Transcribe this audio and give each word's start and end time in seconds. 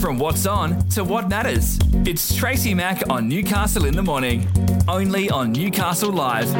From 0.00 0.18
what's 0.18 0.46
on 0.46 0.88
to 0.88 1.04
what 1.04 1.28
matters. 1.28 1.78
It's 2.06 2.34
Tracy 2.34 2.72
Mack 2.72 3.06
on 3.10 3.28
Newcastle 3.28 3.84
in 3.84 3.94
the 3.94 4.02
Morning. 4.02 4.48
Only 4.88 5.28
on 5.28 5.52
Newcastle 5.52 6.10
Live. 6.10 6.50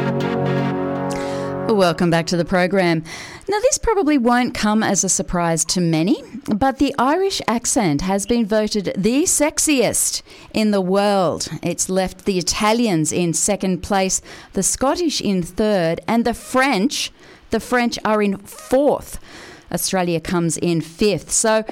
Welcome 1.67 2.11
back 2.11 2.27
to 2.27 2.37
the 2.37 2.45
program. 2.45 3.03
Now, 3.49 3.59
this 3.61 3.79
probably 3.79 4.19
won't 4.19 4.53
come 4.53 4.83
as 4.83 5.03
a 5.03 5.09
surprise 5.09 5.65
to 5.65 5.81
many, 5.81 6.21
but 6.55 6.77
the 6.77 6.93
Irish 6.99 7.41
accent 7.47 8.01
has 8.01 8.27
been 8.27 8.45
voted 8.45 8.93
the 8.95 9.23
sexiest 9.23 10.21
in 10.53 10.69
the 10.69 10.81
world. 10.81 11.47
It's 11.63 11.89
left 11.89 12.25
the 12.25 12.37
Italians 12.37 13.11
in 13.11 13.33
second 13.33 13.81
place, 13.81 14.21
the 14.53 14.61
Scottish 14.61 15.19
in 15.19 15.41
third, 15.41 15.99
and 16.07 16.25
the 16.25 16.35
French, 16.35 17.11
the 17.49 17.59
French 17.59 17.97
are 18.05 18.21
in 18.21 18.37
fourth. 18.37 19.19
Australia 19.71 20.19
comes 20.19 20.57
in 20.57 20.81
fifth. 20.81 21.31
So, 21.31 21.63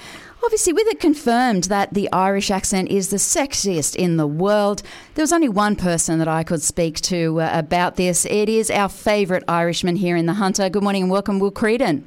Obviously, 0.42 0.72
with 0.72 0.88
it 0.88 1.00
confirmed 1.02 1.66
that 1.66 1.94
the 1.94 2.10
Irish 2.14 2.50
accent 2.50 2.90
is 2.90 3.10
the 3.10 3.18
sexiest 3.18 3.96
in 3.96 4.16
the 4.16 4.26
world, 4.26 4.82
there 5.16 5.24
was 5.24 5.34
only 5.34 5.50
one 5.50 5.76
person 5.76 6.18
that 6.20 6.30
I 6.30 6.44
could 6.44 6.62
speak 6.62 6.96
to 7.02 7.42
uh, 7.42 7.50
about 7.54 7.98
this. 7.98 8.26
It 8.26 8.48
is 8.48 8.72
our 8.72 8.88
favourite 8.88 9.44
Irishman 9.50 9.98
here 9.98 10.16
in 10.16 10.28
the 10.28 10.34
Hunter. 10.34 10.70
Good 10.70 10.82
morning 10.82 11.04
and 11.04 11.12
welcome, 11.12 11.40
Will 11.40 11.52
Creedon. 11.52 12.04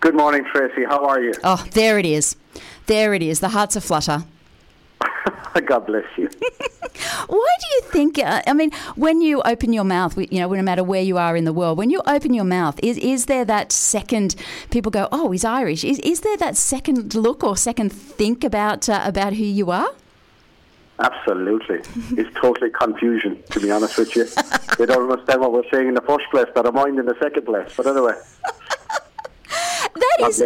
Good 0.00 0.16
morning, 0.16 0.44
Tracy. 0.52 0.84
How 0.84 1.06
are 1.06 1.20
you? 1.20 1.32
Oh, 1.44 1.64
there 1.72 1.98
it 1.98 2.06
is. 2.06 2.36
There 2.86 3.14
it 3.14 3.22
is. 3.22 3.38
The 3.38 3.50
heart's 3.50 3.76
a 3.76 3.80
flutter. 3.80 4.24
God 5.66 5.86
bless 5.86 6.04
you. 6.16 6.28
Why 7.26 7.56
do 7.60 7.66
you 7.74 7.80
think? 7.90 8.18
Uh, 8.18 8.42
I 8.46 8.52
mean, 8.52 8.70
when 8.96 9.20
you 9.20 9.42
open 9.42 9.72
your 9.72 9.84
mouth, 9.84 10.16
you 10.16 10.40
know, 10.40 10.48
no 10.48 10.62
matter 10.62 10.84
where 10.84 11.02
you 11.02 11.18
are 11.18 11.36
in 11.36 11.44
the 11.44 11.52
world, 11.52 11.78
when 11.78 11.90
you 11.90 12.02
open 12.06 12.34
your 12.34 12.44
mouth, 12.44 12.78
is 12.82 12.98
is 12.98 13.26
there 13.26 13.44
that 13.44 13.72
second? 13.72 14.36
People 14.70 14.90
go, 14.90 15.08
"Oh, 15.10 15.30
he's 15.30 15.44
Irish." 15.44 15.84
Is 15.84 15.98
is 16.00 16.20
there 16.20 16.36
that 16.36 16.56
second 16.56 17.14
look 17.14 17.42
or 17.42 17.56
second 17.56 17.90
think 17.90 18.44
about 18.44 18.88
uh, 18.88 19.00
about 19.04 19.34
who 19.34 19.44
you 19.44 19.70
are? 19.70 19.90
Absolutely. 20.98 21.80
it's 22.16 22.32
totally 22.40 22.70
confusion, 22.70 23.42
to 23.50 23.58
be 23.58 23.70
honest 23.70 23.98
with 23.98 24.14
you. 24.14 24.26
they 24.78 24.86
don't 24.86 25.10
understand 25.10 25.40
what 25.40 25.52
we're 25.52 25.68
saying 25.72 25.88
in 25.88 25.94
the 25.94 26.00
first 26.02 26.24
place, 26.30 26.46
but 26.54 26.66
I 26.66 26.70
mind 26.70 26.98
in 26.98 27.06
the 27.06 27.16
second 27.20 27.44
place. 27.44 27.72
But 27.76 27.88
anyway. 27.88 28.14
That 30.18 30.28
is 30.30 30.42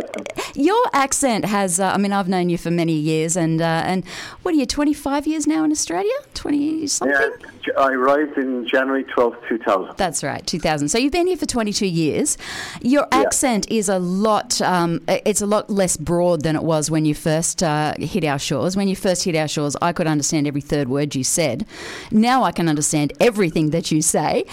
your 0.55 0.83
accent 0.92 1.44
has. 1.44 1.78
Uh, 1.80 1.92
I 1.92 1.98
mean, 1.98 2.12
I've 2.12 2.28
known 2.28 2.48
you 2.48 2.58
for 2.58 2.70
many 2.70 2.94
years, 2.94 3.36
and 3.36 3.61
uh, 3.61 3.83
and 3.84 4.06
what 4.42 4.55
are 4.55 4.56
you? 4.56 4.66
Twenty 4.66 4.94
five 4.94 5.27
years 5.27 5.47
now 5.47 5.64
in 5.64 5.70
Australia? 5.70 6.12
Twenty 6.34 6.86
something? 6.86 7.16
Yeah, 7.16 7.72
I 7.78 7.92
arrived 7.92 8.38
in 8.38 8.66
January 8.66 9.05
twelfth, 9.05 9.38
two 9.48 9.58
thousand. 9.58 9.97
That's 9.97 10.22
right, 10.22 10.47
two 10.47 10.58
thousand. 10.58 10.88
So 10.88 10.98
you've 10.98 11.12
been 11.12 11.27
here 11.27 11.36
for 11.36 11.47
twenty 11.47 11.72
two 11.72 11.86
years. 11.86 12.38
Your 12.83 13.06
yeah. 13.12 13.20
accent 13.20 13.70
is 13.70 13.88
a 13.88 13.98
lot. 13.98 14.60
Um, 14.60 15.02
it's 15.08 15.42
a 15.42 15.47
lot 15.47 15.70
less 15.70 15.97
broad 15.97 16.42
than 16.42 16.56
it 16.56 16.62
was 16.62 16.91
when 16.91 17.05
you 17.05 17.14
first 17.14 17.62
uh, 17.62 17.94
hit 17.98 18.25
our 18.25 18.38
shores. 18.38 18.77
When 18.77 18.88
you 18.88 18.97
first 18.97 19.25
hit 19.25 19.36
our 19.36 19.48
shores, 19.48 19.77
I 19.82 19.92
could 19.92 20.06
understand 20.06 20.47
every 20.47 20.60
third 20.60 20.88
word 20.88 21.14
you 21.14 21.25
said. 21.25 21.66
Now 22.10 22.42
I 22.42 22.53
can 22.53 22.69
understand 22.69 23.12
everything 23.20 23.70
that 23.70 23.91
you 23.91 24.03
say. 24.03 24.44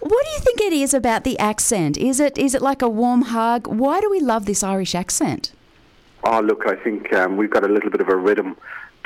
What 0.00 0.24
do 0.24 0.30
you 0.30 0.38
think 0.40 0.60
it 0.60 0.72
is 0.72 0.94
about 0.94 1.24
the 1.24 1.38
accent? 1.38 1.96
Is 1.96 2.20
it 2.20 2.38
is 2.38 2.54
it 2.54 2.62
like 2.62 2.82
a 2.82 2.88
warm 2.88 3.22
hug? 3.22 3.66
Why 3.66 4.00
do 4.00 4.08
we 4.10 4.20
love 4.20 4.46
this 4.46 4.59
Irish 4.62 4.94
accent? 4.94 5.52
Oh, 6.24 6.40
look, 6.40 6.66
I 6.66 6.76
think 6.76 7.12
um, 7.12 7.36
we've 7.36 7.50
got 7.50 7.64
a 7.64 7.68
little 7.68 7.90
bit 7.90 8.00
of 8.00 8.08
a 8.08 8.16
rhythm 8.16 8.56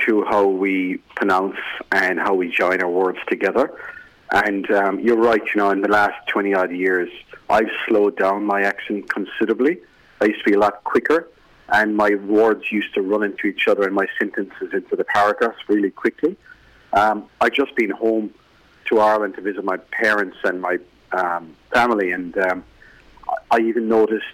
to 0.07 0.25
how 0.25 0.47
we 0.47 0.99
pronounce 1.15 1.57
and 1.93 2.19
how 2.19 2.35
we 2.35 2.51
join 2.51 2.83
our 2.83 2.91
words 2.91 3.19
together. 3.29 3.73
And 4.33 4.69
um, 4.73 4.99
you're 4.99 5.17
right, 5.17 5.43
you 5.43 5.61
know, 5.61 5.71
in 5.71 5.81
the 5.81 5.89
last 5.89 6.27
20 6.29 6.55
odd 6.55 6.73
years, 6.73 7.11
I've 7.49 7.71
slowed 7.87 8.17
down 8.17 8.45
my 8.45 8.63
accent 8.63 9.09
considerably. 9.09 9.79
I 10.21 10.27
used 10.27 10.41
to 10.45 10.51
be 10.51 10.55
a 10.55 10.59
lot 10.59 10.83
quicker, 10.83 11.29
and 11.69 11.97
my 11.97 12.15
words 12.17 12.73
used 12.73 12.95
to 12.95 13.03
run 13.03 13.23
into 13.23 13.47
each 13.47 13.69
other 13.69 13.85
and 13.85 13.95
my 13.95 14.07
sentences 14.19 14.73
into 14.73 14.97
the 14.97 15.05
paragraphs 15.05 15.59
really 15.69 15.91
quickly. 15.91 16.37
Um, 16.93 17.29
I've 17.41 17.53
just 17.53 17.75
been 17.77 17.91
home 17.91 18.33
to 18.87 18.99
Ireland 18.99 19.35
to 19.37 19.41
visit 19.41 19.65
my 19.65 19.77
parents 19.77 20.37
and 20.43 20.61
my 20.61 20.79
um, 21.13 21.55
family, 21.73 22.11
and 22.11 22.37
um, 22.39 22.65
I 23.51 23.61
even 23.61 23.89
noticed 23.89 24.25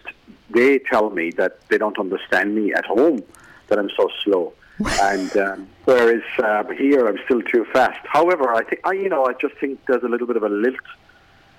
they 0.53 0.79
tell 0.79 1.11
me 1.11 1.31
that 1.33 1.59
they 1.69 1.79
don't 1.79 1.99
understand 1.99 2.55
me 2.55 2.73
at 2.73 2.85
home, 2.87 3.23
that 3.69 3.79
I'm 3.79 3.91
so 3.97 4.09
slow. 4.25 4.53
and 5.03 5.37
um, 5.37 5.69
whereas 5.85 6.23
uh, 6.43 6.65
here 6.69 7.07
I'm 7.07 7.19
still 7.27 7.43
too 7.43 7.67
fast. 7.73 7.99
However, 8.07 8.55
I 8.55 8.65
think 8.65 8.81
I, 8.85 8.93
you 8.93 9.11
know, 9.11 9.27
I 9.27 9.35
just 9.35 9.55
think 9.61 9.79
there's 9.87 10.03
a 10.03 10.09
little 10.09 10.27
bit 10.27 10.37
of 10.37 10.43
a 10.43 10.49
lilt 10.49 10.77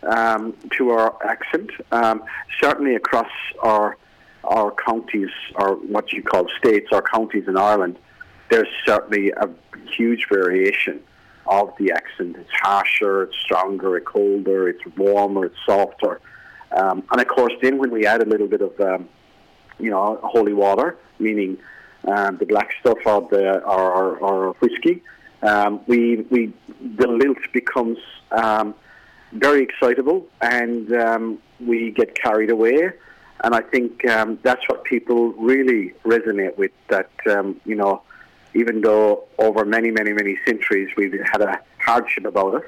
um, 0.04 0.56
to 0.78 0.90
our 0.90 1.16
accent. 1.24 1.70
Um, 1.92 2.24
certainly 2.60 2.96
across 2.96 3.32
our 3.62 3.98
our 4.44 4.72
counties, 4.72 5.30
or 5.54 5.76
what 5.76 6.12
you 6.14 6.24
call 6.24 6.48
states, 6.58 6.88
or 6.92 7.04
counties 7.04 7.48
in 7.48 7.58
Ireland, 7.58 8.00
there's 8.50 8.68
certainly 8.88 9.30
a 9.30 9.48
huge 9.96 10.26
variation 10.30 11.00
of 11.46 11.74
the 11.78 11.92
accent. 11.92 12.38
It's 12.38 12.50
harsher, 12.52 13.24
it's 13.24 13.38
stronger, 13.38 13.98
it's 13.98 14.08
colder, 14.08 14.68
it's 14.68 14.84
warmer, 14.98 15.46
it's 15.46 15.58
softer. 15.66 16.20
Um, 16.76 17.04
and 17.12 17.22
of 17.22 17.28
course, 17.28 17.54
then 17.62 17.78
when 17.78 17.92
we 17.92 18.06
add 18.06 18.22
a 18.22 18.26
little 18.26 18.48
bit 18.48 18.62
of, 18.62 18.80
um, 18.80 19.10
you 19.80 19.90
know, 19.90 20.20
holy 20.24 20.54
water, 20.54 20.98
meaning 21.20 21.58
um, 22.08 22.38
the 22.38 22.46
black 22.46 22.72
stuff 22.80 22.98
or 23.06 23.28
the 23.30 23.60
or, 23.64 24.54
whiskey, 24.60 25.04
um, 25.42 25.82
we 25.88 26.26
we 26.30 26.54
the 26.98 27.08
lilt 27.08 27.40
becomes 27.52 27.98
um, 28.32 28.74
very 29.34 29.64
excitable, 29.64 30.28
and 30.42 30.94
um, 30.94 31.40
we 31.60 31.92
get 31.92 32.16
carried 32.16 32.50
away. 32.50 32.92
And 33.44 33.56
I 33.56 33.62
think 33.62 34.04
that's 34.04 34.62
what 34.68 34.84
people 34.84 35.30
really 35.34 35.94
resonate 36.06 36.58
with. 36.58 36.72
That 36.90 37.10
you 37.66 37.76
know, 37.76 38.04
even 38.54 38.82
though 38.82 39.24
over 39.40 39.66
many, 39.66 39.90
many, 39.90 40.14
many 40.14 40.38
centuries 40.46 40.90
we've 40.96 41.20
had 41.32 41.42
a 41.42 41.60
hardship 41.80 42.26
about 42.26 42.62
it, 42.62 42.64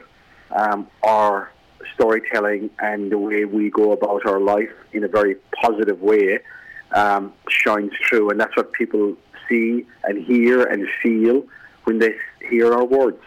our 1.04 1.52
storytelling 1.94 2.70
and 2.80 3.12
the 3.12 3.18
way 3.18 3.46
we 3.46 3.70
go 3.70 3.92
about 3.92 4.26
our 4.26 4.40
life 4.40 4.72
in 4.92 5.04
a 5.04 5.08
very 5.08 5.36
positive 5.62 6.02
way 6.02 6.40
um, 6.92 7.34
shines 7.50 7.92
through, 8.08 8.30
and 8.30 8.40
that's 8.40 8.56
what 8.56 8.72
people 8.74 9.16
see 9.50 9.86
and 10.04 10.24
hear 10.24 10.64
and 10.64 10.88
feel 11.02 11.44
when 11.84 12.00
they 12.00 12.16
hear 12.50 12.74
our 12.74 12.86
words. 12.86 13.22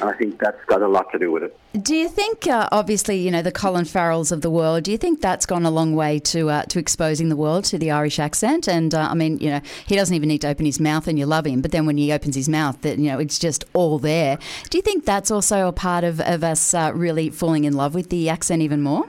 And 0.00 0.08
I 0.08 0.12
think 0.12 0.38
that's 0.40 0.64
got 0.66 0.82
a 0.82 0.88
lot 0.88 1.10
to 1.12 1.18
do 1.18 1.30
with 1.30 1.42
it. 1.42 1.58
Do 1.82 1.94
you 1.94 2.08
think, 2.08 2.46
uh, 2.46 2.68
obviously, 2.72 3.18
you 3.18 3.30
know, 3.30 3.42
the 3.42 3.52
Colin 3.52 3.84
Farrells 3.84 4.32
of 4.32 4.40
the 4.40 4.50
world, 4.50 4.84
do 4.84 4.90
you 4.90 4.98
think 4.98 5.20
that's 5.20 5.46
gone 5.46 5.64
a 5.64 5.70
long 5.70 5.94
way 5.94 6.18
to 6.20 6.50
uh, 6.50 6.62
to 6.64 6.78
exposing 6.78 7.28
the 7.28 7.36
world 7.36 7.64
to 7.66 7.78
the 7.78 7.90
Irish 7.90 8.18
accent? 8.18 8.68
And 8.68 8.94
uh, 8.94 9.08
I 9.10 9.14
mean, 9.14 9.38
you 9.38 9.50
know, 9.50 9.60
he 9.86 9.94
doesn't 9.94 10.14
even 10.14 10.28
need 10.28 10.40
to 10.42 10.48
open 10.48 10.66
his 10.66 10.80
mouth 10.80 11.06
and 11.06 11.18
you 11.18 11.26
love 11.26 11.46
him, 11.46 11.60
but 11.60 11.72
then 11.72 11.86
when 11.86 11.96
he 11.96 12.12
opens 12.12 12.34
his 12.34 12.48
mouth, 12.48 12.80
that 12.82 12.98
you 12.98 13.10
know, 13.10 13.18
it's 13.18 13.38
just 13.38 13.64
all 13.72 13.98
there. 13.98 14.38
Do 14.70 14.78
you 14.78 14.82
think 14.82 15.04
that's 15.04 15.30
also 15.30 15.68
a 15.68 15.72
part 15.72 16.04
of, 16.04 16.20
of 16.20 16.42
us 16.42 16.74
uh, 16.74 16.90
really 16.94 17.30
falling 17.30 17.64
in 17.64 17.74
love 17.74 17.94
with 17.94 18.08
the 18.10 18.28
accent 18.28 18.62
even 18.62 18.82
more? 18.82 19.04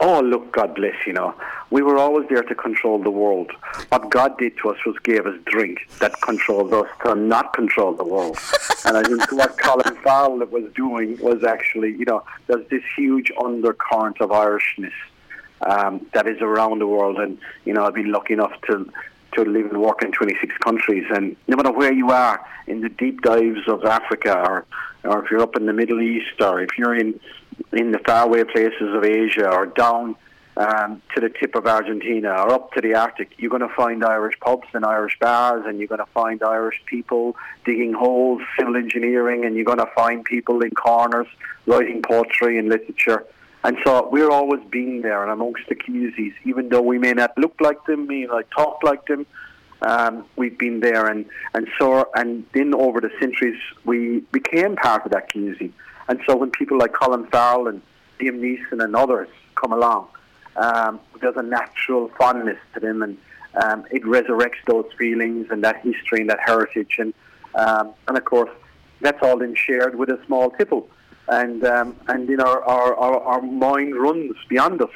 Oh, 0.00 0.20
look, 0.20 0.52
God 0.52 0.74
bless, 0.74 0.94
you 1.06 1.12
know. 1.12 1.34
We 1.70 1.82
were 1.82 1.98
always 1.98 2.28
there 2.28 2.42
to 2.42 2.54
control 2.54 2.98
the 2.98 3.10
world. 3.10 3.52
What 3.90 4.10
God 4.10 4.36
did 4.38 4.56
to 4.58 4.70
us 4.70 4.78
was 4.84 4.96
gave 5.04 5.24
us 5.24 5.38
drink 5.46 5.88
that 6.00 6.20
controlled 6.20 6.74
us 6.74 6.88
to 7.04 7.14
not 7.14 7.52
control 7.52 7.92
the 7.94 8.04
world. 8.04 8.38
and 8.84 8.96
I 8.96 9.02
think 9.02 9.30
what 9.32 9.56
Colin 9.56 9.94
Farrell 10.02 10.38
was 10.38 10.64
doing 10.74 11.16
was 11.20 11.44
actually, 11.44 11.92
you 11.92 12.04
know, 12.04 12.24
there's 12.48 12.66
this 12.68 12.82
huge 12.96 13.30
undercurrent 13.42 14.20
of 14.20 14.30
Irishness 14.30 14.92
um, 15.60 16.04
that 16.12 16.26
is 16.26 16.40
around 16.40 16.80
the 16.80 16.88
world. 16.88 17.18
And, 17.18 17.38
you 17.64 17.72
know, 17.72 17.84
I've 17.84 17.94
been 17.94 18.10
lucky 18.10 18.34
enough 18.34 18.52
to 18.68 18.90
to 19.34 19.44
live 19.44 19.66
and 19.66 19.80
work 19.80 20.02
in 20.02 20.10
26 20.10 20.56
countries. 20.58 21.04
And 21.14 21.36
no 21.46 21.56
matter 21.56 21.70
where 21.70 21.92
you 21.92 22.10
are, 22.10 22.44
in 22.66 22.80
the 22.80 22.88
deep 22.88 23.22
dives 23.22 23.68
of 23.68 23.84
Africa, 23.84 24.36
or, 24.36 24.66
or 25.04 25.24
if 25.24 25.30
you're 25.30 25.40
up 25.40 25.54
in 25.54 25.66
the 25.66 25.72
Middle 25.72 26.00
East, 26.00 26.40
or 26.40 26.60
if 26.60 26.70
you're 26.76 26.96
in 26.96 27.18
in 27.72 27.92
the 27.92 27.98
faraway 27.98 28.42
places 28.44 28.94
of 28.94 29.04
Asia 29.04 29.48
or 29.48 29.66
down 29.66 30.16
um, 30.60 31.00
to 31.14 31.22
the 31.22 31.30
tip 31.30 31.54
of 31.54 31.66
Argentina 31.66 32.28
or 32.32 32.50
up 32.50 32.72
to 32.72 32.82
the 32.82 32.94
Arctic, 32.94 33.32
you're 33.38 33.50
going 33.50 33.66
to 33.66 33.74
find 33.74 34.04
Irish 34.04 34.38
pubs 34.40 34.68
and 34.74 34.84
Irish 34.84 35.18
bars, 35.18 35.64
and 35.66 35.78
you're 35.78 35.88
going 35.88 36.04
to 36.04 36.12
find 36.12 36.42
Irish 36.42 36.82
people 36.84 37.34
digging 37.64 37.94
holes, 37.94 38.42
civil 38.58 38.76
engineering, 38.76 39.46
and 39.46 39.56
you're 39.56 39.64
going 39.64 39.78
to 39.78 39.90
find 39.96 40.22
people 40.22 40.60
in 40.60 40.70
corners 40.72 41.26
writing 41.66 42.02
poetry 42.02 42.58
and 42.58 42.68
literature. 42.68 43.24
And 43.64 43.78
so 43.84 44.06
we're 44.12 44.30
always 44.30 44.60
being 44.70 45.00
there 45.00 45.22
and 45.22 45.32
amongst 45.32 45.62
the 45.70 45.76
communities, 45.76 46.34
even 46.44 46.68
though 46.68 46.82
we 46.82 46.98
may 46.98 47.14
not 47.14 47.36
look 47.38 47.54
like 47.60 47.82
them, 47.86 48.06
may 48.06 48.24
not 48.24 48.50
talk 48.50 48.82
like 48.82 49.06
them. 49.06 49.26
Um, 49.80 50.26
we've 50.36 50.58
been 50.58 50.80
there, 50.80 51.06
and 51.06 51.24
and 51.54 51.68
so 51.78 52.10
and 52.14 52.44
then 52.52 52.74
over 52.74 53.00
the 53.00 53.10
centuries 53.18 53.58
we 53.86 54.20
became 54.30 54.76
part 54.76 55.06
of 55.06 55.12
that 55.12 55.30
community. 55.30 55.72
And 56.08 56.20
so 56.26 56.36
when 56.36 56.50
people 56.50 56.76
like 56.76 56.92
Colin 56.92 57.26
Farrell 57.28 57.66
and 57.66 57.80
Liam 58.20 58.40
Neeson 58.40 58.84
and 58.84 58.94
others 58.94 59.28
come 59.54 59.72
along, 59.72 60.08
um, 60.56 61.00
there's 61.20 61.36
a 61.36 61.42
natural 61.42 62.10
fondness 62.18 62.58
to 62.74 62.80
them, 62.80 63.02
and 63.02 63.18
um, 63.62 63.86
it 63.90 64.02
resurrects 64.02 64.62
those 64.66 64.86
feelings 64.98 65.48
and 65.50 65.64
that 65.64 65.76
history 65.80 66.20
and 66.20 66.30
that 66.30 66.40
heritage, 66.44 66.96
and 66.98 67.14
um, 67.54 67.92
and 68.08 68.16
of 68.16 68.24
course 68.24 68.50
that's 69.00 69.22
all 69.22 69.38
then 69.38 69.54
shared 69.54 69.96
with 69.96 70.08
a 70.08 70.20
small 70.26 70.50
tipple, 70.50 70.88
and 71.28 71.64
um, 71.64 71.96
and 72.08 72.28
you 72.28 72.36
know 72.36 72.44
our, 72.44 72.94
our 72.94 73.20
our 73.20 73.42
mind 73.42 73.94
runs 73.96 74.36
beyond 74.48 74.82
us, 74.82 74.90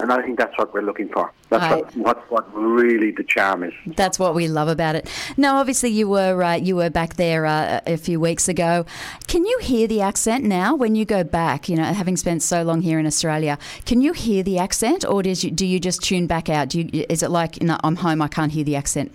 And 0.00 0.12
I 0.12 0.22
think 0.22 0.38
that's 0.38 0.56
what 0.56 0.72
we're 0.72 0.82
looking 0.82 1.08
for. 1.08 1.32
That's 1.50 1.64
I- 1.64 1.76
what, 1.76 1.96
what, 1.96 2.30
what 2.30 2.54
really 2.54 3.10
the 3.10 3.24
charm 3.24 3.62
is. 3.62 3.74
That's 3.86 4.18
what 4.18 4.34
we 4.34 4.48
love 4.48 4.68
about 4.68 4.94
it. 4.96 5.08
Now, 5.36 5.56
obviously, 5.56 5.90
you 5.90 6.08
were 6.08 6.42
uh, 6.42 6.54
you 6.54 6.76
were 6.76 6.90
back 6.90 7.14
there 7.16 7.44
uh, 7.46 7.80
a 7.86 7.96
few 7.96 8.18
weeks 8.18 8.48
ago. 8.48 8.86
Can 9.26 9.44
you 9.44 9.58
hear 9.60 9.86
the 9.86 10.00
accent 10.00 10.44
now 10.44 10.74
when 10.74 10.94
you 10.94 11.04
go 11.04 11.22
back? 11.24 11.68
You 11.68 11.76
know, 11.76 11.84
having 11.84 12.16
spent 12.16 12.42
so 12.42 12.62
long 12.62 12.80
here 12.80 12.98
in 12.98 13.06
Australia, 13.06 13.58
can 13.84 14.00
you 14.00 14.12
hear 14.12 14.42
the 14.42 14.58
accent, 14.58 15.04
or 15.04 15.22
does 15.22 15.44
you, 15.44 15.50
do 15.50 15.66
you 15.66 15.78
just 15.78 16.02
tune 16.02 16.26
back 16.26 16.48
out? 16.48 16.70
Do 16.70 16.80
you, 16.80 17.04
is 17.08 17.22
it 17.22 17.30
like, 17.30 17.62
no, 17.62 17.78
I'm 17.84 17.96
home, 17.96 18.22
I 18.22 18.28
can't 18.28 18.52
hear 18.52 18.64
the 18.64 18.76
accent? 18.76 19.12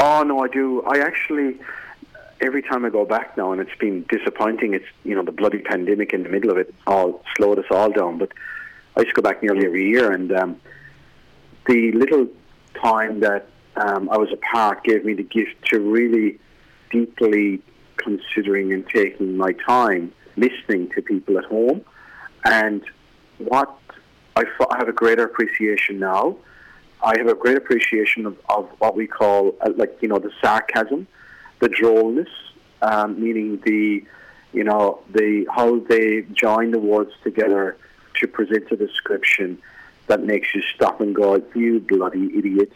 Oh 0.00 0.22
no, 0.22 0.42
I 0.42 0.48
do. 0.48 0.82
I 0.82 0.98
actually 0.98 1.58
every 2.40 2.62
time 2.62 2.84
I 2.84 2.90
go 2.90 3.04
back 3.04 3.36
now, 3.36 3.52
and 3.52 3.60
it's 3.60 3.74
been 3.78 4.04
disappointing. 4.08 4.74
It's 4.74 4.84
you 5.04 5.14
know 5.14 5.22
the 5.22 5.32
bloody 5.32 5.58
pandemic 5.58 6.12
in 6.12 6.22
the 6.22 6.28
middle 6.28 6.50
of 6.50 6.58
it 6.58 6.74
all 6.86 7.22
slowed 7.36 7.58
us 7.58 7.66
all 7.70 7.90
down. 7.90 8.18
But 8.18 8.32
I 8.96 9.00
used 9.00 9.14
to 9.14 9.20
go 9.20 9.28
back 9.28 9.42
nearly 9.42 9.66
every 9.66 9.88
year, 9.88 10.12
and 10.12 10.32
um, 10.32 10.60
the 11.66 11.92
little 11.92 12.28
time 12.80 13.20
that 13.20 13.48
um, 13.76 14.08
I 14.10 14.16
was 14.16 14.30
apart 14.32 14.84
gave 14.84 15.04
me 15.04 15.14
the 15.14 15.24
gift 15.24 15.56
to 15.70 15.80
really 15.80 16.38
deeply 16.90 17.60
considering 17.96 18.72
and 18.72 18.86
taking 18.88 19.36
my 19.36 19.52
time 19.66 20.12
listening 20.36 20.90
to 20.94 21.02
people 21.02 21.38
at 21.38 21.44
home. 21.44 21.84
And 22.44 22.82
what 23.38 23.76
I, 24.36 24.44
have 24.78 24.88
a 24.88 24.92
greater 24.92 25.24
appreciation 25.24 25.98
now. 25.98 26.36
I 27.02 27.14
have 27.18 27.28
a 27.28 27.34
great 27.34 27.56
appreciation 27.56 28.26
of, 28.26 28.36
of 28.48 28.68
what 28.78 28.96
we 28.96 29.06
call, 29.06 29.54
uh, 29.60 29.70
like, 29.76 29.98
you 30.00 30.08
know, 30.08 30.18
the 30.18 30.30
sarcasm, 30.42 31.06
the 31.60 31.68
drollness, 31.68 32.28
um, 32.82 33.20
meaning 33.20 33.60
the, 33.64 34.04
you 34.52 34.64
know, 34.64 35.00
the 35.12 35.46
how 35.54 35.80
they 35.80 36.22
join 36.32 36.70
the 36.70 36.78
words 36.78 37.12
together 37.22 37.76
to 38.20 38.26
present 38.28 38.70
a 38.70 38.76
description 38.76 39.58
that 40.06 40.22
makes 40.22 40.54
you 40.54 40.62
stop 40.74 41.00
and 41.00 41.14
go, 41.14 41.42
you 41.54 41.80
bloody 41.80 42.36
idiot, 42.38 42.72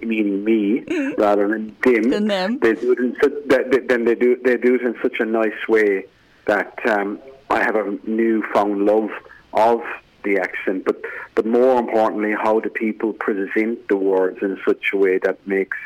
meaning 0.00 0.44
me 0.44 0.80
rather 1.18 1.48
than 1.48 1.76
them. 1.84 2.02
Than 2.10 2.26
them. 2.26 2.58
They 2.58 2.74
do 2.74 2.92
it 2.92 2.98
in 2.98 3.16
such, 3.22 3.32
that, 3.46 3.70
that- 3.70 3.88
then 3.88 4.04
they 4.04 4.14
do 4.14 4.36
they 4.44 4.56
do 4.56 4.74
it 4.74 4.82
in 4.82 4.94
such 5.02 5.20
a 5.20 5.24
nice 5.24 5.68
way 5.68 6.04
that 6.46 6.78
um, 6.86 7.18
I 7.50 7.60
have 7.60 7.76
a 7.76 7.98
newfound 8.06 8.84
love 8.84 9.10
of 9.52 9.80
the 10.24 10.38
accent, 10.38 10.84
but 10.84 11.00
but 11.34 11.46
more 11.46 11.78
importantly, 11.78 12.32
how 12.32 12.60
do 12.60 12.68
people 12.68 13.12
present 13.12 13.86
the 13.88 13.96
words 13.96 14.38
in 14.42 14.58
such 14.66 14.90
a 14.92 14.96
way 14.96 15.18
that 15.18 15.44
makes 15.46 15.76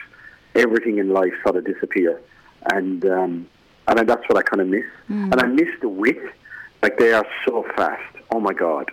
everything 0.54 0.98
in 0.98 1.10
life 1.10 1.32
sort 1.42 1.56
of 1.56 1.64
disappear, 1.66 2.20
and 2.72 3.04
um, 3.06 3.46
and 3.86 4.08
that's 4.08 4.26
what 4.28 4.38
I 4.38 4.42
kind 4.42 4.60
of 4.62 4.68
miss, 4.68 4.84
and 5.08 5.34
I 5.40 5.46
miss 5.46 5.68
the 5.80 5.88
wit. 5.88 6.18
Like 6.82 6.98
they 6.98 7.12
are 7.12 7.26
so 7.46 7.64
fast. 7.76 8.09
Oh 8.32 8.40
my 8.40 8.52
god, 8.52 8.90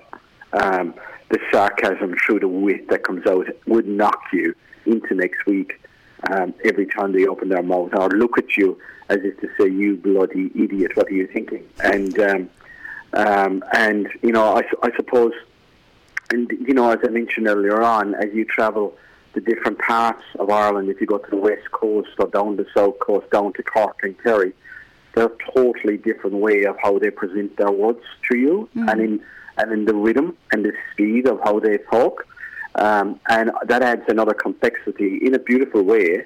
um, 0.53 0.93
the 1.29 1.39
sarcasm 1.51 2.15
through 2.25 2.39
the 2.39 2.47
wit 2.47 2.89
that 2.89 3.03
comes 3.03 3.25
out 3.27 3.47
would 3.65 3.87
knock 3.87 4.21
you 4.33 4.55
into 4.85 5.13
next 5.13 5.45
week 5.45 5.79
um, 6.31 6.53
every 6.63 6.85
time 6.85 7.11
they 7.11 7.27
open 7.27 7.49
their 7.49 7.63
mouth 7.63 7.93
or 7.93 8.09
look 8.09 8.37
at 8.37 8.57
you 8.57 8.79
as 9.09 9.19
if 9.23 9.39
to 9.41 9.47
say, 9.59 9.69
"You 9.69 9.97
bloody 9.97 10.51
idiot! 10.55 10.95
What 10.95 11.07
are 11.07 11.13
you 11.13 11.27
thinking?" 11.27 11.67
And 11.83 12.19
um, 12.19 12.49
um, 13.13 13.63
and 13.73 14.09
you 14.21 14.31
know, 14.31 14.57
I, 14.57 14.63
I 14.83 14.95
suppose, 14.95 15.33
and 16.31 16.49
you 16.51 16.73
know, 16.73 16.91
as 16.91 16.99
I 17.03 17.09
mentioned 17.09 17.47
earlier 17.47 17.81
on, 17.81 18.15
as 18.15 18.33
you 18.33 18.45
travel 18.45 18.97
the 19.33 19.41
different 19.41 19.79
parts 19.79 20.23
of 20.39 20.49
Ireland, 20.49 20.89
if 20.89 20.99
you 20.99 21.07
go 21.07 21.19
to 21.19 21.29
the 21.29 21.37
west 21.37 21.71
coast 21.71 22.09
or 22.17 22.27
down 22.27 22.55
the 22.55 22.65
south 22.75 22.99
coast, 22.99 23.29
down 23.29 23.53
to 23.53 23.63
Cork 23.63 23.99
and 24.03 24.17
Kerry, 24.23 24.53
they're 25.17 25.27
a 25.27 25.51
totally 25.53 25.97
different 25.97 26.37
way 26.37 26.63
of 26.65 26.77
how 26.81 26.99
they 26.99 27.09
present 27.09 27.57
their 27.57 27.71
words 27.71 28.03
to 28.29 28.37
you, 28.37 28.69
and 28.89 29.01
in 29.01 29.23
and 29.57 29.71
in 29.71 29.85
the 29.85 29.95
rhythm 29.95 30.37
and 30.51 30.63
the 30.63 30.73
speed 30.91 31.27
of 31.27 31.39
how 31.43 31.59
they 31.59 31.77
talk, 31.89 32.27
um, 32.75 33.19
and 33.27 33.51
that 33.65 33.81
adds 33.81 34.03
another 34.07 34.33
complexity 34.33 35.17
in 35.25 35.33
a 35.33 35.39
beautiful 35.39 35.81
way 35.81 36.25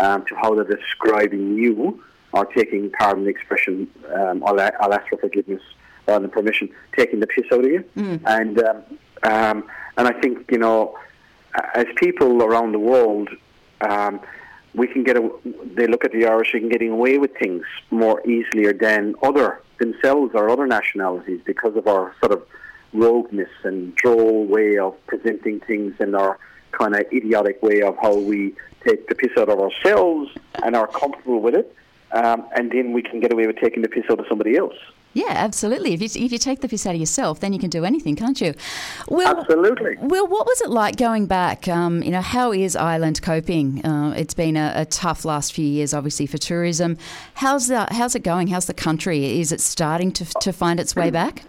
um, 0.00 0.24
to 0.26 0.34
how 0.36 0.54
they're 0.54 0.64
describing 0.64 1.56
you 1.56 2.02
or 2.32 2.44
taking, 2.46 2.90
pardon 2.90 3.24
the 3.24 3.30
expression, 3.30 3.90
um, 4.14 4.44
I'll, 4.46 4.60
I'll 4.60 4.92
ask 4.92 5.08
for 5.08 5.16
forgiveness 5.16 5.62
rather 6.06 6.22
than 6.22 6.30
permission, 6.30 6.68
taking 6.96 7.20
the 7.20 7.26
piss 7.26 7.46
out 7.52 7.64
of 7.64 7.70
you. 7.70 7.84
And 8.26 8.62
um, 8.62 8.82
um, 9.24 9.64
and 9.96 10.06
I 10.06 10.12
think 10.20 10.50
you 10.50 10.58
know, 10.58 10.96
as 11.74 11.86
people 11.96 12.42
around 12.42 12.72
the 12.72 12.78
world, 12.78 13.28
um, 13.80 14.20
we 14.74 14.86
can 14.86 15.04
get. 15.04 15.16
A, 15.16 15.30
they 15.74 15.86
look 15.86 16.04
at 16.04 16.12
the 16.12 16.26
Irish 16.26 16.54
and 16.54 16.70
getting 16.70 16.90
away 16.90 17.18
with 17.18 17.36
things 17.36 17.64
more 17.90 18.20
easily 18.26 18.70
than 18.72 19.14
other 19.22 19.62
themselves 19.78 20.32
or 20.34 20.50
other 20.50 20.66
nationalities 20.66 21.40
because 21.44 21.76
of 21.76 21.86
our 21.86 22.14
sort 22.20 22.32
of 22.32 22.46
rogueness 22.92 23.50
and 23.64 23.94
droll 23.94 24.44
way 24.46 24.78
of 24.78 24.94
presenting 25.06 25.60
things 25.60 25.94
and 26.00 26.16
our 26.16 26.38
kind 26.72 26.94
of 26.94 27.02
idiotic 27.12 27.62
way 27.62 27.82
of 27.82 27.96
how 28.00 28.14
we 28.14 28.54
take 28.86 29.08
the 29.08 29.14
piss 29.14 29.30
out 29.38 29.48
of 29.48 29.58
ourselves 29.58 30.30
and 30.62 30.76
are 30.76 30.86
comfortable 30.86 31.40
with 31.40 31.54
it. 31.54 31.74
Um, 32.12 32.46
and 32.56 32.70
then 32.70 32.92
we 32.92 33.02
can 33.02 33.20
get 33.20 33.32
away 33.32 33.46
with 33.46 33.56
taking 33.56 33.82
the 33.82 33.88
piss 33.88 34.04
out 34.10 34.18
of 34.18 34.26
somebody 34.28 34.56
else. 34.56 34.76
Yeah, 35.18 35.32
absolutely. 35.32 35.94
If 35.94 36.00
you, 36.00 36.24
if 36.24 36.30
you 36.30 36.38
take 36.38 36.60
the 36.60 36.68
piss 36.68 36.86
out 36.86 36.94
of 36.94 37.00
yourself, 37.00 37.40
then 37.40 37.52
you 37.52 37.58
can 37.58 37.70
do 37.70 37.84
anything, 37.84 38.14
can't 38.14 38.40
you? 38.40 38.54
Well, 39.08 39.40
Absolutely. 39.40 39.96
Well, 40.00 40.28
what 40.28 40.46
was 40.46 40.60
it 40.60 40.70
like 40.70 40.96
going 40.96 41.26
back? 41.26 41.66
Um, 41.66 42.04
you 42.04 42.12
know, 42.12 42.20
how 42.20 42.52
is 42.52 42.76
Ireland 42.76 43.20
coping? 43.20 43.84
Uh, 43.84 44.14
it's 44.16 44.34
been 44.34 44.56
a, 44.56 44.72
a 44.76 44.84
tough 44.84 45.24
last 45.24 45.52
few 45.52 45.66
years, 45.66 45.92
obviously, 45.92 46.26
for 46.26 46.38
tourism. 46.38 46.96
How's 47.34 47.66
the, 47.66 47.88
how's 47.90 48.14
it 48.14 48.22
going? 48.22 48.46
How's 48.46 48.66
the 48.66 48.74
country? 48.74 49.40
Is 49.40 49.50
it 49.50 49.60
starting 49.60 50.12
to, 50.12 50.24
to 50.24 50.52
find 50.52 50.78
its 50.78 50.94
way 50.94 51.10
back? 51.10 51.42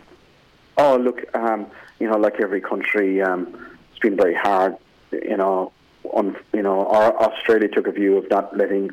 Oh, 0.79 0.97
look, 0.97 1.23
um, 1.35 1.67
you 1.99 2.09
know, 2.09 2.17
like 2.17 2.41
every 2.41 2.61
country, 2.61 3.21
um, 3.21 3.55
it's 3.91 3.99
been 3.99 4.15
very 4.15 4.33
hard. 4.33 4.77
You 5.11 5.37
know, 5.37 5.71
on 6.05 6.35
you 6.53 6.63
know, 6.63 6.87
our, 6.87 7.15
Australia 7.21 7.67
took 7.67 7.85
a 7.85 7.91
view 7.91 8.17
of 8.17 8.27
not 8.31 8.57
letting 8.57 8.89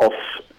us, 0.00 0.14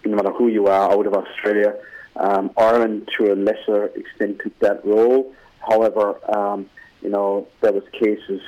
no 0.06 0.16
matter 0.16 0.32
who 0.32 0.48
you 0.48 0.68
are, 0.68 0.90
out 0.90 1.06
of 1.06 1.14
Australia. 1.14 1.76
Um, 2.20 2.52
Ireland, 2.58 3.10
to 3.18 3.34
a 3.34 3.36
lesser 3.36 3.86
extent, 3.88 4.40
took 4.44 4.58
that 4.60 4.86
role. 4.86 5.34
However, 5.60 6.18
um, 6.36 6.70
you 7.02 7.10
know, 7.10 7.48
there 7.62 7.72
was 7.72 7.84
cases 7.92 8.42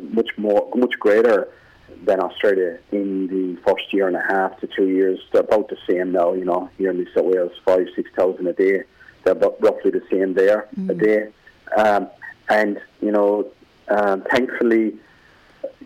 much 0.00 0.30
more, 0.36 0.70
much 0.74 0.94
greater 1.00 1.48
than 2.04 2.20
Australia 2.20 2.78
in 2.92 3.26
the 3.26 3.60
first 3.66 3.92
year 3.92 4.06
and 4.06 4.16
a 4.16 4.22
half 4.22 4.58
to 4.60 4.66
two 4.66 4.88
years. 4.88 5.18
They're 5.32 5.42
about 5.42 5.68
the 5.68 5.78
same 5.88 6.12
now. 6.12 6.32
You 6.34 6.44
know, 6.44 6.70
here 6.78 6.90
in 6.90 6.98
New 6.98 7.06
South 7.12 7.24
Wales, 7.24 7.52
five, 7.64 7.86
six 7.96 8.10
thousand 8.14 8.46
a 8.46 8.52
day. 8.52 8.82
They're 9.24 9.32
about 9.32 9.60
roughly 9.60 9.90
the 9.90 10.02
same 10.10 10.34
there 10.34 10.68
a 10.88 10.94
day. 10.94 11.28
Um, 11.76 12.08
and 12.48 12.80
you 13.02 13.10
know, 13.10 13.50
um, 13.88 14.22
thankfully, 14.30 14.96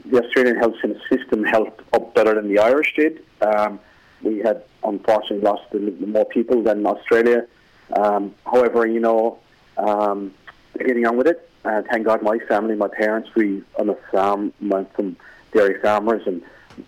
the 0.05 0.23
Australian 0.23 0.57
health 0.57 0.75
system 1.11 1.45
held 1.45 1.73
up 1.93 2.15
better 2.15 2.35
than 2.35 2.49
the 2.49 2.59
Irish 2.59 2.95
did. 2.95 3.25
Um, 3.41 3.81
we 4.23 4.39
had 4.39 4.65
unfortunately 4.85 5.41
lost 5.41 5.63
more 6.07 6.25
people 6.25 6.63
than 6.63 6.87
Australia. 6.87 7.47
Um, 7.93 8.35
however, 8.45 8.87
you 8.87 9.01
know, 9.01 9.39
um, 9.77 10.33
they're 10.75 10.87
getting 10.87 11.07
on 11.07 11.17
with 11.17 11.27
it. 11.27 11.49
Uh, 11.65 11.83
thank 11.91 12.07
God, 12.07 12.23
my 12.23 12.39
family, 12.49 12.75
my 12.75 12.89
parents, 12.89 13.31
we 13.37 13.63
on 13.79 13.89
a 13.89 13.95
farm, 14.11 14.53
went 14.61 14.93
from 14.95 15.17
dairy 15.53 15.81
farmers, 15.81 16.23
and 16.27 16.43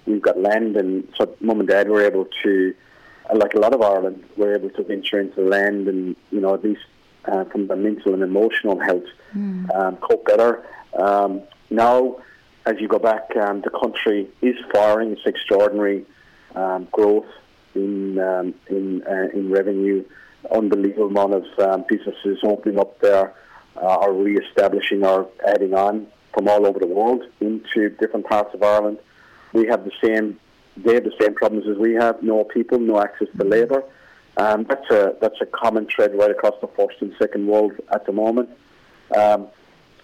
we've 0.07 0.23
got 0.23 0.39
land, 0.39 0.77
and 0.77 1.07
so 1.17 1.35
mum 1.41 1.61
and 1.61 1.69
dad 1.69 1.89
were 1.89 2.03
able 2.03 2.27
to, 2.43 2.75
uh, 3.31 3.37
like 3.37 3.55
a 3.55 3.59
lot 3.59 3.73
of 3.73 3.83
Ireland, 3.83 4.25
were 4.37 4.55
able 4.55 4.71
to 4.71 4.83
venture 4.83 5.21
into 5.21 5.43
land, 5.43 5.87
and 5.87 6.17
you 6.33 6.41
know, 6.41 6.55
at 6.55 6.65
least 6.65 6.83
uh, 7.27 7.45
from 7.45 7.69
the 7.69 7.77
mental 7.77 8.15
and 8.15 8.23
emotional 8.23 8.79
health, 8.81 9.05
um, 9.75 9.97
cope 9.99 10.25
better. 10.25 10.65
Um, 10.99 11.43
now, 11.71 12.17
as 12.67 12.81
you 12.81 12.89
go 12.89 12.99
back, 12.99 13.37
um, 13.37 13.61
the 13.61 13.71
country 13.71 14.29
is 14.43 14.57
firing. 14.73 15.13
It's 15.13 15.27
extraordinary 15.27 16.05
um, 16.55 16.89
growth 16.93 17.27
in 17.75 18.19
um, 18.19 18.55
in 18.69 19.03
uh, 19.07 19.29
in 19.33 19.51
revenue. 19.51 20.05
Unbelievable 20.51 21.07
amount 21.07 21.35
of 21.35 21.45
um, 21.59 21.85
businesses 21.89 22.39
opening 22.45 22.79
up 22.79 23.01
there, 23.01 23.35
uh, 23.77 23.97
or 23.97 24.13
re-establishing 24.13 25.05
or 25.05 25.27
adding 25.47 25.73
on 25.73 26.07
from 26.35 26.49
all 26.49 26.67
over 26.67 26.79
the 26.79 26.87
world 26.87 27.23
into 27.41 27.89
different 27.99 28.27
parts 28.27 28.53
of 28.55 28.63
Ireland. 28.63 28.99
We 29.53 29.67
have 29.69 29.85
the 29.85 29.93
same. 30.03 30.39
They 30.77 30.95
have 30.95 31.05
the 31.05 31.15
same 31.21 31.35
problems 31.35 31.67
as 31.69 31.79
we 31.79 31.95
have. 31.95 32.23
No 32.23 32.45
people, 32.45 32.79
no 32.79 33.01
access 33.01 33.29
to 33.39 33.45
labour. 33.45 33.85
Um, 34.37 34.65
that's 34.69 34.91
a 34.91 35.15
that's 35.21 35.41
a 35.41 35.47
common 35.47 35.87
thread 35.87 36.15
right 36.15 36.31
across 36.31 36.55
the 36.61 36.67
first 36.69 37.01
and 37.01 37.15
second 37.19 37.47
world 37.47 37.73
at 37.93 38.05
the 38.05 38.13
moment. 38.13 38.51
Um, 39.17 39.49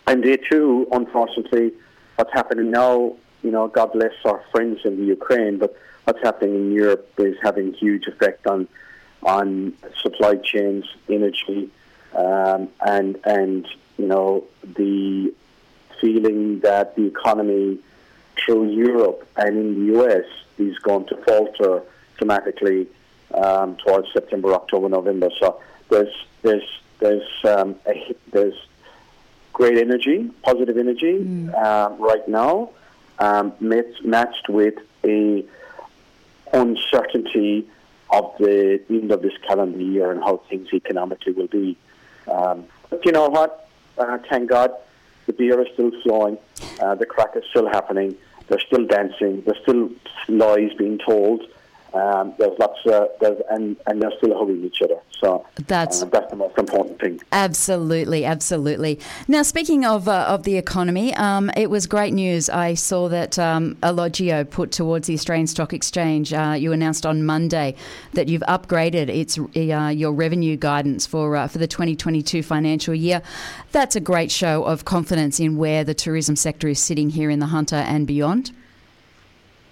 and 0.07 0.23
they 0.23 0.37
too, 0.37 0.87
unfortunately, 0.93 1.73
what's 2.17 2.33
happening 2.33 2.71
now, 2.71 3.17
you 3.43 3.51
know, 3.51 3.69
God 3.69 3.93
bless 3.93 4.13
our 4.25 4.43
friends 4.51 4.81
in 4.85 4.99
the 4.99 5.05
Ukraine, 5.05 5.59
but 5.59 5.75
what's 6.05 6.21
happening 6.23 6.55
in 6.55 6.73
Europe 6.73 7.13
is 7.19 7.37
having 7.43 7.73
huge 7.73 8.07
effect 8.07 8.47
on 8.47 8.69
on 9.23 9.75
supply 10.03 10.37
chains, 10.37 10.85
energy, 11.09 11.71
um, 12.15 12.69
and 12.81 13.19
and 13.25 13.67
you 13.99 14.07
know 14.07 14.45
the 14.77 15.33
feeling 16.01 16.61
that 16.61 16.97
the 16.97 17.07
economy 17.07 17.79
through 18.37 18.71
Europe 18.71 19.29
and 19.37 19.57
in 19.57 19.69
the 19.75 19.99
US 20.01 20.25
is 20.59 20.79
going 20.79 21.07
to 21.07 21.17
falter 21.25 21.83
dramatically 22.17 22.87
um, 23.35 23.77
towards 23.77 24.09
September, 24.13 24.55
October, 24.55 24.89
November. 24.89 25.29
So 25.39 25.61
there's 25.89 26.15
there's 26.43 26.69
there's 27.01 27.29
um, 27.45 27.77
a, 27.87 28.15
there's 28.33 28.55
great 29.53 29.79
energy, 29.79 30.31
positive 30.43 30.77
energy 30.77 31.49
uh, 31.55 31.91
right 31.99 32.27
now, 32.29 32.71
um, 33.21 33.53
matched, 33.61 34.49
with 34.49 34.75
a 35.05 35.45
uncertainty 36.53 37.69
of 38.11 38.35
the 38.39 38.81
end 38.91 39.13
of 39.13 39.23
this 39.23 39.33
calendar 39.47 39.79
year 39.79 40.11
and 40.11 40.21
how 40.21 40.39
things 40.49 40.69
economically 40.73 41.33
will 41.33 41.47
be. 41.47 41.77
Um, 42.27 42.65
but 42.89 43.05
you 43.07 43.13
know 43.13 43.29
what? 43.29 43.69
Uh, 43.97 44.19
thank 44.29 44.51
God, 44.51 44.73
the 45.27 45.33
beer 45.33 45.61
is 45.61 45.69
still 45.75 45.93
flowing, 46.03 46.39
uh, 46.81 46.95
the 46.97 47.07
crack 47.07 47.37
is 47.37 47.45
still 47.51 47.69
happening, 47.69 48.17
they're 48.49 48.61
still 48.61 48.87
dancing, 48.87 49.43
there's 49.43 49.61
still 49.63 49.91
lies 50.29 50.73
being 50.75 50.99
told. 50.99 51.43
Um, 51.95 52.35
there's 52.39 52.59
lots 52.59 52.79
of, 52.87 53.09
there's, 53.21 53.41
and, 53.51 53.77
and 53.87 54.01
they're 54.01 54.13
still 54.19 54.39
hugging 54.39 54.65
each 54.65 54.81
other. 54.83 55.01
So 55.23 55.47
That's- 55.67 56.03
uh, 56.03 56.07
that's 56.07 56.31
the 56.31 56.37
most 56.37 56.57
important 56.59 57.01
thing. 57.01 57.21
Absolutely, 57.33 58.25
absolutely. 58.25 58.99
Now, 59.29 59.43
speaking 59.43 59.85
of 59.85 60.09
uh, 60.09 60.25
of 60.29 60.45
the 60.45 60.57
economy, 60.57 61.15
um, 61.15 61.51
it 61.57 61.69
was 61.69 61.87
great 61.87 62.13
news. 62.15 62.49
I 62.49 62.75
saw 62.75 63.09
that 63.09 63.39
um, 63.39 63.77
Alloggio 63.83 64.49
put 64.49 64.73
towards 64.73 65.07
the 65.09 65.15
Australian 65.15 65.47
Stock 65.47 65.73
Exchange. 65.73 66.33
Uh, 66.33 66.55
you 66.59 66.73
announced 66.73 67.05
on 67.05 67.25
Monday 67.25 67.75
that 68.15 68.29
you've 68.29 68.43
upgraded 68.43 69.09
its 69.09 69.39
uh, 69.39 69.89
your 69.89 70.13
revenue 70.13 70.57
guidance 70.57 71.07
for 71.07 71.37
uh, 71.37 71.49
for 71.49 71.59
the 71.59 71.67
2022 71.67 72.43
financial 72.43 72.95
year. 72.95 73.23
That's 73.73 73.97
a 73.97 74.01
great 74.01 74.31
show 74.31 74.65
of 74.65 74.85
confidence 74.85 75.39
in 75.41 75.57
where 75.57 75.85
the 75.85 75.95
tourism 75.95 76.37
sector 76.37 76.69
is 76.69 76.81
sitting 76.81 77.11
here 77.11 77.31
in 77.31 77.39
the 77.41 77.47
Hunter 77.47 77.77
and 77.77 78.07
beyond. 78.07 78.53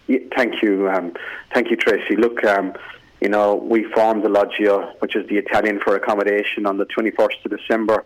Yeah, 0.08 0.20
thank 0.34 0.62
you, 0.62 0.88
um, 0.88 1.12
thank 1.52 1.70
you, 1.70 1.76
Tracy. 1.76 2.16
Look, 2.16 2.42
um, 2.42 2.72
you 3.20 3.28
know, 3.28 3.54
we 3.54 3.84
formed 3.92 4.24
the 4.24 4.28
Alloggio, 4.28 4.98
which 5.00 5.14
is 5.14 5.28
the 5.28 5.36
Italian 5.36 5.80
for 5.80 5.94
accommodation, 5.94 6.64
on 6.64 6.78
the 6.78 6.86
21st 6.86 7.44
of 7.44 7.50
December, 7.58 8.04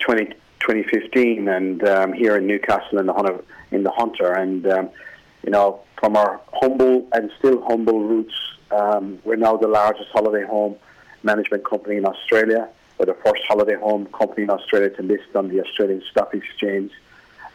20, 0.00 0.26
2015, 0.60 1.48
and 1.48 1.82
um, 1.88 2.12
here 2.12 2.36
in 2.36 2.46
Newcastle 2.46 2.98
in 2.98 3.06
the 3.06 3.14
Hunter, 3.14 3.42
in 3.70 3.82
the 3.82 3.90
Hunter, 3.90 4.32
and 4.34 4.66
um, 4.66 4.90
you 5.42 5.50
know, 5.50 5.80
from 5.98 6.16
our 6.16 6.38
humble 6.52 7.08
and 7.12 7.30
still 7.38 7.62
humble 7.62 8.00
roots, 8.00 8.34
um, 8.70 9.18
we're 9.24 9.36
now 9.36 9.56
the 9.56 9.68
largest 9.68 10.10
holiday 10.12 10.44
home 10.44 10.76
management 11.22 11.64
company 11.64 11.96
in 11.96 12.04
Australia. 12.04 12.68
We're 12.98 13.06
the 13.06 13.16
first 13.24 13.42
holiday 13.48 13.76
home 13.76 14.04
company 14.06 14.42
in 14.42 14.50
Australia 14.50 14.90
to 14.90 15.02
list 15.02 15.34
on 15.34 15.48
the 15.48 15.62
Australian 15.64 16.02
Stock 16.10 16.34
Exchange, 16.34 16.92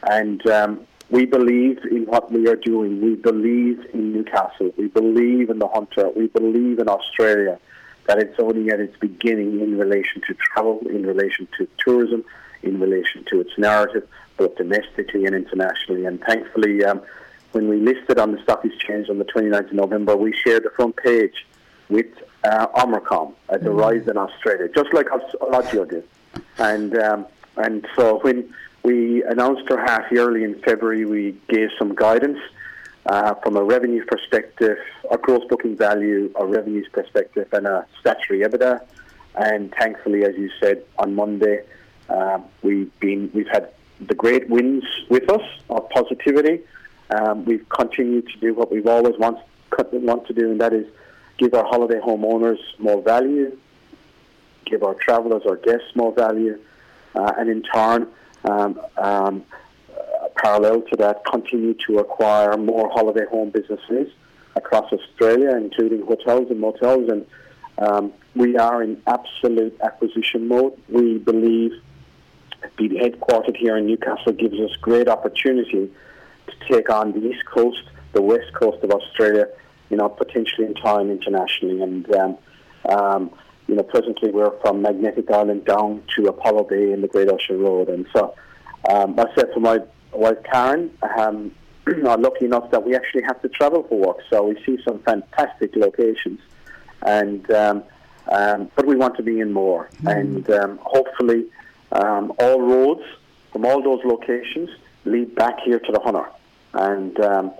and 0.10 0.46
um, 0.48 0.88
we 1.09 1.25
believe 1.25 1.79
in 1.89 2.05
what 2.05 2.31
we 2.31 2.47
are 2.47 2.55
doing. 2.55 3.01
We 3.01 3.15
believe 3.15 3.85
in 3.93 4.13
Newcastle. 4.13 4.73
We 4.77 4.87
believe 4.87 5.49
in 5.49 5.59
the 5.59 5.67
Hunter. 5.67 6.09
We 6.15 6.27
believe 6.27 6.79
in 6.79 6.89
Australia. 6.89 7.59
That 8.07 8.19
it's 8.19 8.39
only 8.39 8.69
at 8.71 8.79
its 8.79 8.97
beginning 8.97 9.59
in 9.59 9.77
relation 9.77 10.21
to 10.27 10.33
travel, 10.33 10.79
in 10.89 11.05
relation 11.05 11.47
to 11.57 11.67
tourism, 11.77 12.23
in 12.63 12.79
relation 12.79 13.25
to 13.29 13.41
its 13.41 13.51
narrative, 13.57 14.07
both 14.37 14.55
domestically 14.55 15.25
and 15.25 15.35
internationally. 15.35 16.05
And 16.05 16.21
thankfully, 16.21 16.83
um, 16.85 17.01
when 17.51 17.67
we 17.67 17.77
listed 17.77 18.19
on 18.19 18.31
the 18.31 18.41
stock 18.43 18.63
exchange 18.63 19.09
on 19.09 19.17
the 19.17 19.25
29th 19.25 19.67
of 19.67 19.73
November, 19.73 20.15
we 20.15 20.33
shared 20.33 20.63
the 20.63 20.69
front 20.71 20.95
page 20.97 21.45
with 21.89 22.07
uh, 22.43 22.67
at 23.49 23.63
the 23.63 23.71
Rise 23.71 24.07
in 24.07 24.17
Australia, 24.17 24.69
just 24.73 24.93
like 24.93 25.07
Alloggio 25.07 25.89
did. 25.89 26.07
And 26.57 26.97
um, 26.97 27.25
and 27.57 27.87
so 27.95 28.19
when 28.19 28.53
we 28.83 29.23
announced 29.23 29.69
our 29.71 29.79
half 29.79 30.11
yearly 30.11 30.43
in 30.43 30.59
February, 30.61 31.05
we 31.05 31.35
gave 31.49 31.69
some 31.77 31.95
guidance 31.95 32.39
uh, 33.05 33.33
from 33.35 33.57
a 33.57 33.63
revenue 33.63 34.05
perspective, 34.05 34.77
a 35.11 35.17
gross 35.17 35.43
booking 35.49 35.75
value, 35.75 36.31
a 36.35 36.45
revenues 36.45 36.87
perspective, 36.91 37.47
and 37.53 37.65
a 37.67 37.85
statutory 37.99 38.41
EBITDA. 38.41 38.81
And 39.35 39.73
thankfully, 39.73 40.23
as 40.23 40.35
you 40.35 40.49
said 40.59 40.83
on 40.97 41.15
Monday, 41.15 41.63
um, 42.09 42.45
we've 42.61 42.97
been 42.99 43.29
we've 43.33 43.47
had 43.47 43.69
the 43.99 44.15
great 44.15 44.49
wins 44.49 44.83
with 45.09 45.29
us 45.29 45.43
of 45.69 45.89
positivity. 45.89 46.61
Um, 47.09 47.45
we've 47.45 47.67
continued 47.69 48.27
to 48.29 48.37
do 48.39 48.53
what 48.53 48.71
we've 48.71 48.87
always 48.87 49.17
want, 49.17 49.39
want 49.91 50.27
to 50.27 50.33
do, 50.33 50.51
and 50.51 50.61
that 50.61 50.73
is 50.73 50.87
give 51.37 51.53
our 51.53 51.65
holiday 51.65 51.99
homeowners 51.99 52.59
more 52.79 53.01
value, 53.01 53.57
give 54.65 54.83
our 54.83 54.93
travellers, 54.95 55.43
our 55.45 55.55
guests 55.55 55.95
more 55.95 56.13
value, 56.13 56.59
uh, 57.17 57.33
and 57.38 57.50
in 57.50 57.63
turn, 57.63 58.07
um, 58.45 58.79
um, 58.97 59.43
parallel 60.36 60.81
to 60.81 60.95
that, 60.97 61.25
continue 61.25 61.74
to 61.88 62.00
acquire 62.00 62.55
more 62.57 62.89
holiday 62.91 63.25
home 63.29 63.50
businesses 63.50 64.07
across 64.55 64.91
Australia, 64.91 65.55
including 65.57 66.05
hotels 66.05 66.50
and 66.50 66.59
motels. 66.59 67.09
And 67.09 67.25
um, 67.79 68.13
we 68.36 68.57
are 68.57 68.83
in 68.83 69.01
absolute 69.07 69.75
acquisition 69.81 70.47
mode. 70.47 70.74
We 70.89 71.17
believe 71.17 71.71
being 72.77 72.91
headquartered 72.91 73.57
here 73.57 73.77
in 73.77 73.88
Newcastle 73.88 74.33
gives 74.33 74.59
us 74.59 74.71
great 74.81 75.07
opportunity 75.07 75.91
to 76.47 76.53
take 76.71 76.89
on 76.89 77.12
the 77.13 77.27
east 77.29 77.45
coast, 77.45 77.83
the 78.13 78.21
west 78.21 78.53
coast 78.53 78.83
of 78.83 78.91
Australia, 78.91 79.47
you 79.89 79.97
know, 79.97 80.09
potentially 80.09 80.65
in 80.67 80.74
time 80.75 81.09
internationally. 81.09 81.81
And 81.81 82.15
um, 82.15 82.38
um, 82.89 83.31
you 83.67 83.75
know, 83.75 83.83
presently 83.83 84.31
we're 84.31 84.57
from 84.62 84.81
Magnetic 84.81 85.29
Island 85.29 85.65
down 85.65 86.01
to 86.15 86.27
Apollo 86.27 86.65
Bay 86.65 86.91
in 86.93 87.01
the 87.01 87.07
Great 87.07 87.29
Ocean 87.29 87.59
Road. 87.59 87.89
And 87.89 88.07
so, 88.13 88.33
um, 88.89 89.15
myself 89.15 89.50
and 89.53 89.63
my 89.63 89.79
wife 90.13 90.38
Karen 90.50 90.91
um, 91.17 91.51
are 92.07 92.17
lucky 92.17 92.45
enough 92.45 92.71
that 92.71 92.86
we 92.86 92.95
actually 92.95 93.24
have 93.24 93.41
to 93.41 93.50
travel 93.50 93.83
for 93.83 94.00
work. 94.00 94.17
So 94.29 94.43
we 94.43 94.63
see 94.65 94.81
some 94.83 95.00
fantastic 95.00 95.75
locations, 95.75 96.39
and 97.01 97.50
um, 97.51 97.83
um, 98.31 98.71
but 98.75 98.86
we 98.86 98.95
want 98.95 99.17
to 99.17 99.24
be 99.24 99.39
in 99.39 99.51
more. 99.51 99.89
And 100.05 100.50
um, 100.50 100.79
hopefully, 100.81 101.45
um, 101.91 102.31
all 102.39 102.62
roads 102.62 103.03
from 103.51 103.65
all 103.65 103.81
those 103.81 104.03
locations 104.05 104.69
lead 105.03 105.36
back 105.36 105.59
here 105.63 105.79
to 105.79 105.91
the 105.91 106.00
Hunter. 106.00 106.29
And 106.74 107.19
um, 107.19 107.51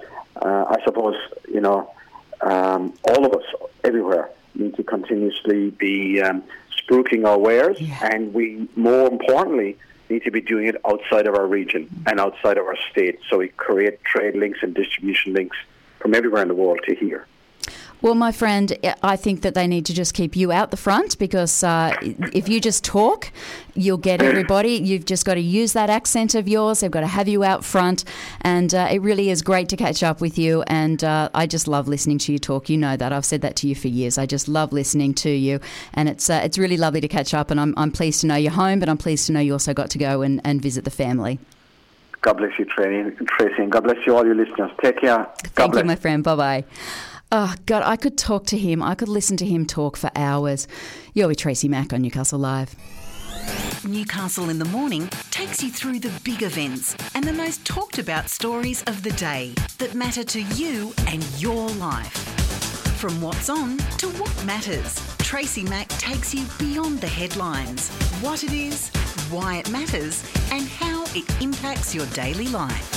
uh, 0.42 0.66
I 0.70 0.78
suppose 0.86 1.16
you 1.52 1.62
know 1.62 1.92
um, 2.42 2.94
all 3.04 3.26
of 3.26 3.34
us 3.34 3.44
everywhere 3.84 4.30
need 4.58 4.76
to 4.76 4.84
continuously 4.84 5.70
be 5.72 6.22
um, 6.22 6.44
spruiking 6.78 7.26
our 7.26 7.38
wares, 7.38 7.80
Yeah. 7.80 7.98
and 8.12 8.34
we, 8.34 8.68
more 8.76 9.08
importantly, 9.10 9.78
need 10.10 10.24
to 10.24 10.32
be 10.32 10.42
doing 10.42 10.68
it 10.68 10.76
outside 10.86 11.28
of 11.28 11.36
our 11.36 11.46
region 11.48 11.90
and 12.08 12.20
outside 12.20 12.58
of 12.58 12.66
our 12.66 12.78
state, 12.92 13.20
so 13.30 13.38
we 13.40 13.50
create 13.50 14.04
trade 14.04 14.36
links 14.36 14.60
and 14.62 14.74
distribution 14.74 15.34
links 15.34 15.58
from 16.00 16.16
everywhere 16.16 16.42
in 16.42 16.48
the 16.48 16.56
world 16.56 16.80
to 16.88 16.96
here. 16.96 17.28
Well, 18.00 18.14
my 18.14 18.32
friend, 18.32 18.78
I 19.02 19.16
think 19.16 19.42
that 19.42 19.56
they 19.56 19.66
need 19.66 19.88
to 19.88 19.94
just 19.94 20.14
keep 20.14 20.36
you 20.36 20.52
out 20.52 20.70
the 20.70 20.78
front 20.78 21.18
because 21.18 21.64
uh, 21.64 21.96
if 22.32 22.48
you 22.48 22.62
just 22.62 22.84
talk, 22.84 23.32
you'll 23.74 23.98
get 23.98 24.22
everybody. 24.22 24.74
You've 24.74 25.06
just 25.06 25.26
got 25.26 25.34
to 25.34 25.42
use 25.42 25.74
that 25.74 25.90
accent 25.90 26.36
of 26.36 26.48
yours. 26.48 26.82
They've 26.82 26.92
got 26.92 27.00
to 27.02 27.08
have 27.08 27.28
you 27.28 27.44
out 27.44 27.66
front. 27.66 28.04
And 28.42 28.74
uh, 28.76 28.90
it 28.92 29.02
really 29.02 29.32
is 29.32 29.42
great 29.42 29.68
to 29.70 29.78
catch 29.78 30.04
up 30.04 30.22
with 30.22 30.38
you. 30.38 30.62
And 30.68 31.04
uh, 31.04 31.30
I 31.34 31.48
just 31.48 31.68
love 31.68 31.88
listening 31.88 32.20
to 32.20 32.32
you 32.32 32.38
talk. 32.38 32.70
You 32.70 32.78
know 32.78 32.98
that. 32.98 33.12
I've 33.12 33.26
said 33.26 33.42
that 33.42 33.56
to 33.58 33.68
you 33.68 33.74
for 33.74 33.88
years. 33.88 34.20
I 34.20 34.28
just 34.28 34.48
love 34.48 34.72
listening 34.72 35.16
to 35.16 35.32
you. 35.32 35.60
And 35.96 36.08
it's, 36.08 36.30
uh, 36.30 36.42
it's 36.44 36.60
really 36.60 36.78
lovely 36.78 37.02
to 37.02 37.08
catch 37.08 37.34
up. 37.34 37.50
And 37.50 37.60
I'm, 37.60 37.74
I'm 37.78 37.92
pleased 37.92 38.22
to 38.22 38.28
know 38.28 38.36
you're 38.36 38.52
home, 38.52 38.80
but 38.80 38.90
I'm 38.90 39.00
pleased 39.00 39.26
to 39.28 39.34
know 39.34 39.40
you 39.40 39.54
also 39.54 39.74
got 39.74 39.90
to 39.90 39.98
go 39.98 40.22
and, 40.22 40.40
and 40.44 40.62
visit 40.62 40.84
the 40.84 40.92
family. 40.92 41.40
God 42.22 42.38
bless 42.38 42.60
you, 42.60 42.66
Tracy, 42.66 43.16
Tracy, 43.26 43.62
and 43.62 43.72
God 43.72 43.86
bless 43.86 43.98
you, 44.06 44.16
all 44.16 44.26
your 44.26 44.36
listeners. 44.36 44.72
Take 44.84 45.02
care. 45.02 45.18
God 45.18 45.38
Thank 45.56 45.72
bless. 45.72 45.84
you, 45.84 45.88
my 45.88 45.96
friend. 45.96 46.24
Bye 46.24 46.36
bye. 46.36 46.64
Oh, 47.30 47.54
God, 47.66 47.84
I 47.84 47.98
could 47.98 48.18
talk 48.18 48.46
to 48.48 48.58
him. 48.58 48.82
I 48.82 48.96
could 48.96 49.10
listen 49.10 49.36
to 49.38 49.46
him 49.46 49.66
talk 49.66 49.98
for 49.98 50.10
hours. 50.16 50.66
You're 51.14 51.28
with 51.28 51.38
Tracy 51.38 51.68
Mack 51.68 51.92
on 51.92 52.02
Newcastle 52.02 52.40
Live. 52.40 52.74
Newcastle 53.86 54.50
in 54.50 54.60
the 54.60 54.66
Morning 54.66 55.10
takes 55.30 55.62
you 55.62 55.70
through 55.70 56.00
the 56.00 56.12
big 56.24 56.42
events 56.42 56.96
and 57.16 57.26
the 57.26 57.34
most 57.34 57.66
talked 57.66 58.00
about 58.00 58.30
stories 58.30 58.82
of 58.84 59.04
the 59.04 59.12
day 59.12 59.54
that 59.78 59.94
matter 59.94 60.24
to 60.24 60.42
you 60.42 60.94
and 61.08 61.22
your 61.38 61.68
life. 61.72 62.14
From 62.98 63.22
what's 63.22 63.50
on 63.50 63.78
to 63.98 64.08
what 64.12 64.46
matters, 64.46 64.96
Tracy 65.18 65.64
Mack 65.64 65.90
takes 65.90 66.34
you 66.34 66.46
beyond 66.58 67.02
the 67.02 67.08
headlines, 67.08 67.90
what 68.22 68.46
it 68.46 68.54
is, 68.54 68.90
why 69.30 69.58
it 69.58 69.70
matters, 69.70 70.24
and 70.54 70.66
how 70.66 71.04
it 71.10 71.42
impacts 71.42 71.94
your 71.94 72.06
daily 72.08 72.48
life. 72.48 72.97